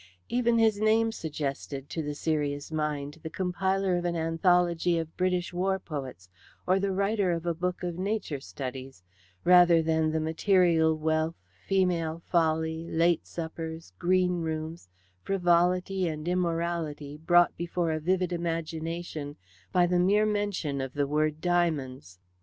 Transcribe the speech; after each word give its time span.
Even 0.29 0.57
his 0.57 0.79
name 0.79 1.11
suggested, 1.11 1.87
to 1.91 2.01
the 2.01 2.15
serious 2.15 2.71
mind, 2.71 3.19
the 3.21 3.29
compiler 3.29 3.95
of 3.97 4.03
an 4.03 4.15
anthology 4.15 4.97
of 4.97 5.15
British 5.15 5.53
war 5.53 5.77
poets 5.77 6.27
or 6.65 6.79
the 6.79 6.91
writer 6.91 7.31
of 7.31 7.45
a 7.45 7.53
book 7.53 7.83
of 7.83 7.99
Nature 7.99 8.39
studies, 8.39 9.03
rather 9.43 9.79
than 9.83 10.09
the 10.11 10.19
material 10.19 10.97
wealth, 10.97 11.35
female 11.67 12.23
folly, 12.25 12.89
late 12.89 13.27
suppers, 13.27 13.93
greenrooms, 13.99 14.89
frivolity 15.21 16.07
and 16.07 16.27
immorality 16.27 17.15
brought 17.15 17.55
before 17.55 17.91
a 17.91 17.99
vivid 17.99 18.33
imagination 18.33 19.35
by 19.71 19.85
the 19.85 19.99
mere 19.99 20.25
mention 20.25 20.81
of 20.81 20.93
the 20.93 21.05
word 21.05 21.39
diamonds. 21.41 22.17